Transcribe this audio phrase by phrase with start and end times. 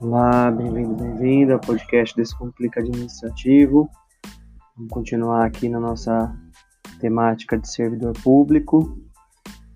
[0.00, 3.86] Olá, bem-vindo, bem-vinda ao podcast Descomplica Administrativo.
[4.74, 6.34] Vamos continuar aqui na nossa
[6.98, 8.98] temática de servidor público,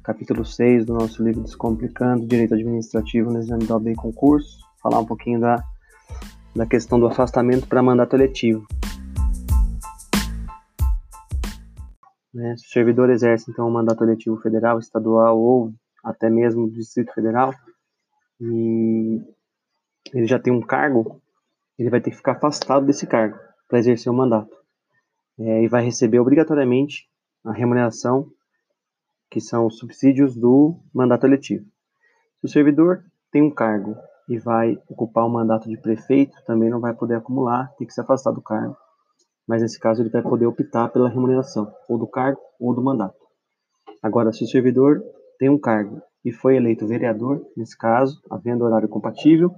[0.02, 5.04] capítulo 6 do nosso livro Descomplicando Direito Administrativo no Exame da OAB Concurso, falar um
[5.04, 5.62] pouquinho da,
[6.56, 8.66] da questão do afastamento para mandato eletivo.
[12.32, 15.71] Né, se o servidor exerce, então, um mandato eletivo federal, estadual ou
[16.02, 17.52] até mesmo do Distrito Federal,
[18.41, 19.04] e
[20.13, 21.21] ele já tem um cargo,
[21.79, 24.57] ele vai ter que ficar afastado desse cargo para exercer o mandato.
[25.39, 27.08] É, e vai receber obrigatoriamente
[27.44, 28.30] a remuneração,
[29.30, 31.64] que são os subsídios do mandato eletivo.
[32.41, 33.97] Se o servidor tem um cargo
[34.28, 38.00] e vai ocupar o mandato de prefeito, também não vai poder acumular, tem que se
[38.00, 38.77] afastar do cargo.
[39.47, 43.19] Mas nesse caso ele vai poder optar pela remuneração, ou do cargo ou do mandato.
[44.02, 45.02] Agora, se o servidor
[45.39, 49.55] tem um cargo e foi eleito vereador, nesse caso, havendo horário compatível,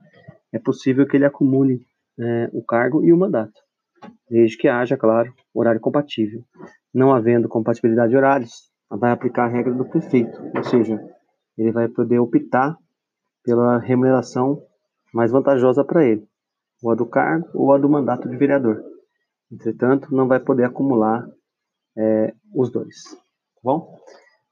[0.56, 1.86] é possível que ele acumule
[2.18, 3.60] é, o cargo e o mandato,
[4.28, 6.42] desde que haja, claro, horário compatível.
[6.92, 10.98] Não havendo compatibilidade de horários, vai aplicar a regra do prefeito, ou seja,
[11.58, 12.77] ele vai poder optar
[13.44, 14.62] pela remuneração
[15.12, 16.27] mais vantajosa para ele,
[16.82, 18.82] ou a do cargo ou a do mandato de vereador.
[19.52, 21.28] Entretanto, não vai poder acumular
[21.96, 23.02] é, os dois.
[23.04, 23.94] Tá bom?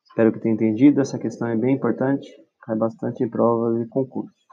[0.04, 1.00] Espero que tenha entendido.
[1.00, 2.30] Essa questão é bem importante,
[2.62, 4.43] cai bastante em provas e concursos.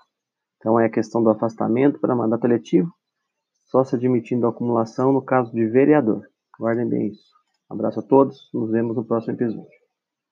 [0.62, 2.94] Então é a questão do afastamento para mandato eletivo,
[3.66, 6.24] só se admitindo a acumulação no caso de vereador.
[6.60, 7.32] Guardem bem isso.
[7.70, 9.81] Um abraço a todos, nos vemos no próximo episódio.